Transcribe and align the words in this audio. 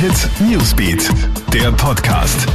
Hit 0.00 0.30
Newsbeat, 0.48 1.10
der 1.52 1.72
Podcast. 1.72 2.46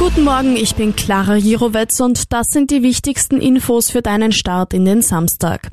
Guten 0.00 0.24
Morgen, 0.24 0.56
ich 0.56 0.74
bin 0.74 0.96
Clara 0.96 1.36
Jirovetz 1.36 2.00
und 2.00 2.32
das 2.32 2.48
sind 2.48 2.72
die 2.72 2.82
wichtigsten 2.82 3.40
Infos 3.40 3.88
für 3.88 4.02
deinen 4.02 4.32
Start 4.32 4.74
in 4.74 4.84
den 4.84 5.02
Samstag. 5.02 5.70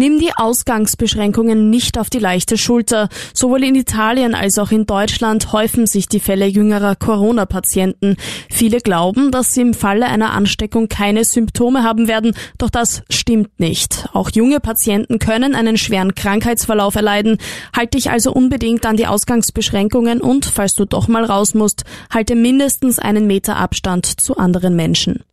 Nimm 0.00 0.20
die 0.20 0.30
Ausgangsbeschränkungen 0.32 1.70
nicht 1.70 1.98
auf 1.98 2.08
die 2.08 2.20
leichte 2.20 2.56
Schulter. 2.56 3.08
Sowohl 3.34 3.64
in 3.64 3.74
Italien 3.74 4.36
als 4.36 4.56
auch 4.60 4.70
in 4.70 4.86
Deutschland 4.86 5.52
häufen 5.52 5.88
sich 5.88 6.06
die 6.06 6.20
Fälle 6.20 6.46
jüngerer 6.46 6.94
Corona-Patienten. 6.94 8.16
Viele 8.48 8.78
glauben, 8.78 9.32
dass 9.32 9.54
sie 9.54 9.62
im 9.62 9.74
Falle 9.74 10.06
einer 10.06 10.34
Ansteckung 10.34 10.86
keine 10.86 11.24
Symptome 11.24 11.82
haben 11.82 12.06
werden, 12.06 12.36
doch 12.58 12.70
das 12.70 13.02
stimmt 13.10 13.58
nicht. 13.58 14.08
Auch 14.12 14.30
junge 14.30 14.60
Patienten 14.60 15.18
können 15.18 15.56
einen 15.56 15.76
schweren 15.76 16.14
Krankheitsverlauf 16.14 16.94
erleiden. 16.94 17.38
Halte 17.76 17.98
dich 17.98 18.08
also 18.08 18.32
unbedingt 18.32 18.86
an 18.86 18.96
die 18.96 19.08
Ausgangsbeschränkungen 19.08 20.20
und, 20.20 20.44
falls 20.44 20.74
du 20.74 20.84
doch 20.84 21.08
mal 21.08 21.24
raus 21.24 21.54
musst, 21.54 21.82
halte 22.14 22.36
mindestens 22.36 23.00
einen 23.00 23.26
Meter 23.26 23.56
Abstand 23.56 24.06
zu 24.06 24.36
anderen 24.36 24.76
Menschen. 24.76 25.24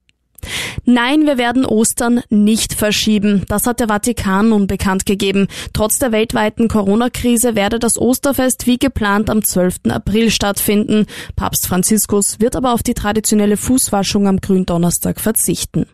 Nein, 0.86 1.26
wir 1.26 1.38
werden 1.38 1.66
Ostern 1.66 2.22
nicht 2.30 2.74
verschieben. 2.74 3.44
Das 3.48 3.66
hat 3.66 3.80
der 3.80 3.88
Vatikan 3.88 4.50
nun 4.50 4.68
bekannt 4.68 5.06
gegeben. 5.06 5.48
Trotz 5.74 5.98
der 5.98 6.12
weltweiten 6.12 6.68
Corona-Krise 6.68 7.56
werde 7.56 7.80
das 7.80 7.98
Osterfest 7.98 8.68
wie 8.68 8.78
geplant 8.78 9.30
am 9.30 9.44
12. 9.44 9.78
April 9.90 10.30
stattfinden. 10.30 11.08
Papst 11.36 11.68
Franziskus 11.68 12.40
wird 12.40 12.56
aber 12.56 12.74
auf 12.74 12.84
die 12.84 12.94
traditionelle 12.94 13.58
Fußwaschung 13.58 14.28
am 14.28 14.42
Gründonnerstag 14.42 15.20
verzichten. 15.20 15.88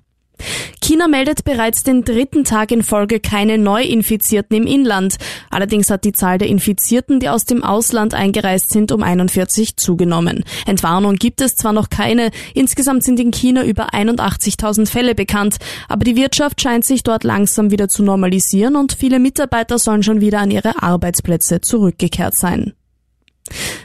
China 0.83 1.07
meldet 1.07 1.43
bereits 1.45 1.83
den 1.83 2.03
dritten 2.03 2.43
Tag 2.43 2.71
in 2.71 2.83
Folge 2.83 3.19
keine 3.19 3.57
Neuinfizierten 3.57 4.57
im 4.57 4.67
Inland. 4.67 5.17
Allerdings 5.49 5.89
hat 5.89 6.03
die 6.03 6.11
Zahl 6.11 6.37
der 6.37 6.47
Infizierten, 6.47 7.19
die 7.19 7.29
aus 7.29 7.45
dem 7.45 7.63
Ausland 7.63 8.13
eingereist 8.13 8.71
sind, 8.71 8.91
um 8.91 9.03
41 9.03 9.77
zugenommen. 9.77 10.43
Entwarnung 10.65 11.15
gibt 11.15 11.39
es 11.39 11.55
zwar 11.55 11.71
noch 11.71 11.89
keine, 11.89 12.31
insgesamt 12.55 13.03
sind 13.03 13.19
in 13.19 13.31
China 13.31 13.63
über 13.63 13.93
81.000 13.93 14.87
Fälle 14.87 15.15
bekannt, 15.15 15.57
aber 15.87 16.03
die 16.03 16.15
Wirtschaft 16.15 16.59
scheint 16.59 16.83
sich 16.83 17.03
dort 17.03 17.23
langsam 17.23 17.71
wieder 17.71 17.87
zu 17.87 18.03
normalisieren 18.03 18.75
und 18.75 18.93
viele 18.93 19.19
Mitarbeiter 19.19 19.77
sollen 19.77 20.03
schon 20.03 20.19
wieder 20.19 20.39
an 20.39 20.51
ihre 20.51 20.81
Arbeitsplätze 20.81 21.61
zurückgekehrt 21.61 22.35
sein. 22.35 22.73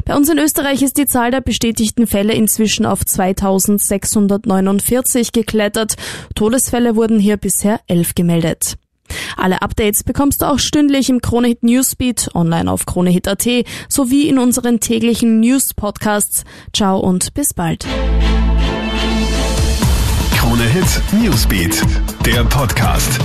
Bei 0.07 0.17
uns 0.17 0.31
in 0.31 0.39
Österreich 0.39 0.81
ist 0.83 0.97
die 0.99 1.07
Zahl 1.07 1.33
der 1.33 1.41
bestätigten 1.41 2.07
Fälle 2.07 2.33
inzwischen 2.33 2.87
auf 2.87 3.05
2649 3.05 5.33
geklettert. 5.33 5.97
Todesfälle 6.37 6.95
wurden 6.95 7.19
hier 7.19 7.37
bisher 7.37 7.81
elf 7.89 8.15
gemeldet. 8.15 8.77
Alle 9.37 9.62
Updates 9.62 10.05
bekommst 10.05 10.43
du 10.43 10.47
auch 10.47 10.61
stündlich 10.61 11.11
im 11.11 11.21
Kronehit 11.21 11.65
Newsbeat, 11.65 12.31
online 12.34 12.71
auf 12.71 12.87
kronehit.at 12.87 13.49
sowie 13.89 14.29
in 14.29 14.39
unseren 14.39 14.79
täglichen 14.79 15.41
News-Podcasts. 15.41 16.45
Ciao 16.73 17.01
und 17.01 17.34
bis 17.34 17.49
bald. 17.55 17.84
Kronehit 20.37 21.03
Newsbeat, 21.21 21.83
der 22.25 22.45
Podcast. 22.45 23.19